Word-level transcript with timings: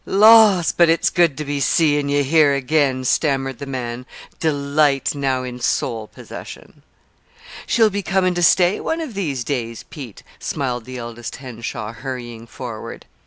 "Laws! 0.07 0.71
But 0.71 0.89
it's 0.89 1.11
good 1.11 1.37
to 1.37 1.45
be 1.45 1.59
seein' 1.59 2.09
you 2.09 2.23
here 2.23 2.55
again," 2.55 3.05
stammered 3.05 3.59
the 3.59 3.67
man, 3.67 4.07
delight 4.39 5.13
now 5.13 5.43
in 5.43 5.59
sole 5.59 6.07
possession. 6.07 6.81
"She'll 7.67 7.91
be 7.91 8.01
coming 8.01 8.33
to 8.33 8.41
stay, 8.41 8.79
one 8.79 8.99
of 8.99 9.13
these 9.13 9.43
days, 9.43 9.83
Pete," 9.91 10.23
smiled 10.39 10.85
the 10.85 10.97
eldest 10.97 11.35
Henshaw, 11.35 11.93
hurrying 11.93 12.47
forward. 12.47 13.05